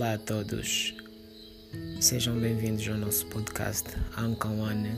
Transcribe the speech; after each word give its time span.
Olá 0.00 0.14
a 0.14 0.18
todos, 0.18 0.94
sejam 2.00 2.34
bem-vindos 2.40 2.88
ao 2.88 2.96
nosso 2.96 3.26
podcast 3.26 3.86
One. 4.18 4.88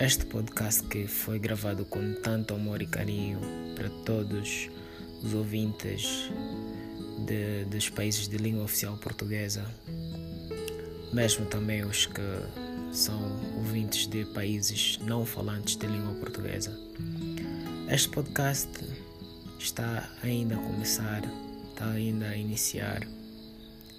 Este 0.00 0.24
podcast 0.24 0.84
que 0.84 1.06
foi 1.06 1.38
gravado 1.38 1.84
com 1.84 2.14
tanto 2.22 2.54
amor 2.54 2.80
e 2.80 2.86
carinho 2.86 3.38
para 3.76 3.90
todos 4.06 4.70
os 5.22 5.34
ouvintes 5.34 6.30
de, 7.26 7.66
dos 7.66 7.90
países 7.90 8.28
de 8.28 8.38
língua 8.38 8.64
oficial 8.64 8.96
portuguesa, 8.96 9.62
mesmo 11.12 11.44
também 11.44 11.84
os 11.84 12.06
que 12.06 12.94
são 12.94 13.20
ouvintes 13.58 14.06
de 14.06 14.24
países 14.24 14.98
não 15.02 15.26
falantes 15.26 15.76
de 15.76 15.86
língua 15.86 16.14
portuguesa. 16.14 16.74
Este 17.90 18.08
podcast 18.08 18.70
está 19.58 20.10
ainda 20.22 20.54
a 20.54 20.62
começar, 20.62 21.22
está 21.74 21.90
ainda 21.90 22.28
a 22.28 22.34
iniciar. 22.38 23.06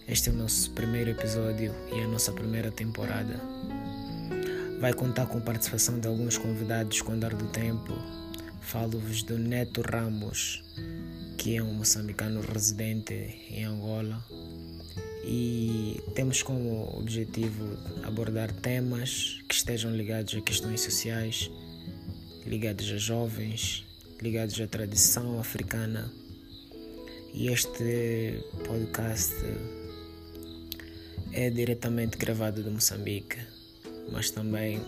Este 0.08 0.30
é 0.30 0.34
o 0.34 0.36
nosso 0.36 0.70
primeiro 0.72 1.12
episódio 1.12 1.74
e 1.96 2.02
a 2.02 2.08
nossa 2.08 2.34
primeira 2.34 2.70
temporada. 2.70 3.40
Vai 4.82 4.94
contar 4.94 5.28
com 5.28 5.38
a 5.38 5.42
participação 5.42 5.98
de 5.98 6.08
alguns 6.08 6.38
convidados 6.38 7.02
com 7.02 7.14
o 7.14 7.16
andar 7.16 7.34
do 7.34 7.48
tempo. 7.48 7.94
Falo-vos 8.60 9.24
do 9.24 9.40
Neto 9.40 9.82
Ramos, 9.82 10.62
que 11.38 11.56
é 11.56 11.64
um 11.64 11.74
moçambicano 11.74 12.42
residente 12.42 13.14
em 13.50 13.64
Angola. 13.64 14.22
E 15.24 16.04
temos 16.14 16.44
como 16.44 17.00
objetivo 17.00 17.66
abordar 18.04 18.52
temas 18.52 19.42
que 19.48 19.56
estejam 19.56 19.96
ligados 19.96 20.36
a 20.36 20.42
questões 20.42 20.82
sociais, 20.82 21.50
ligados 22.46 22.92
a 22.92 22.98
jovens, 22.98 23.86
ligados 24.22 24.60
à 24.60 24.68
tradição 24.68 25.40
africana. 25.40 26.12
E 27.34 27.48
este 27.48 28.44
podcast 28.68 29.34
é 31.34 31.50
diretamente 31.50 32.16
gravado 32.16 32.62
de 32.62 32.70
Moçambique, 32.70 33.38
mas 34.12 34.30
também 34.30 34.80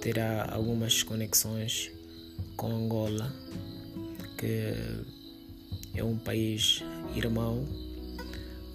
terá 0.00 0.48
algumas 0.52 1.02
conexões 1.02 1.90
com 2.56 2.70
Angola, 2.70 3.34
que 4.38 4.72
é 5.94 6.04
um 6.04 6.16
país 6.18 6.82
irmão, 7.16 7.66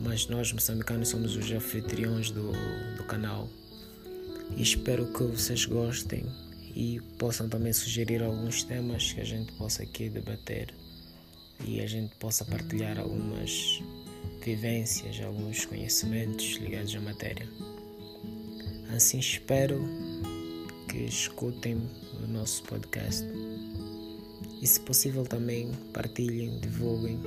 mas 0.01 0.27
nós 0.27 0.51
moçambicanos 0.51 1.07
somos 1.07 1.35
os 1.37 1.49
anfitriões 1.51 2.29
do, 2.29 2.51
do 2.97 3.03
canal. 3.05 3.49
E 4.57 4.61
espero 4.61 5.05
que 5.13 5.23
vocês 5.23 5.63
gostem 5.65 6.25
e 6.75 6.99
possam 7.17 7.47
também 7.47 7.71
sugerir 7.71 8.21
alguns 8.21 8.63
temas 8.63 9.13
que 9.13 9.21
a 9.21 9.25
gente 9.25 9.53
possa 9.53 9.83
aqui 9.83 10.09
debater 10.09 10.73
e 11.65 11.79
a 11.79 11.87
gente 11.87 12.13
possa 12.15 12.43
partilhar 12.43 12.99
algumas 12.99 13.81
vivências, 14.43 15.21
alguns 15.21 15.65
conhecimentos 15.65 16.57
ligados 16.57 16.95
à 16.95 16.99
matéria. 16.99 17.47
Assim 18.95 19.19
espero 19.19 19.87
que 20.89 20.97
escutem 20.97 21.81
o 22.23 22.27
nosso 22.27 22.63
podcast 22.63 23.25
e, 24.61 24.67
se 24.67 24.79
possível, 24.81 25.23
também 25.23 25.71
partilhem, 25.93 26.59
divulguem 26.59 27.19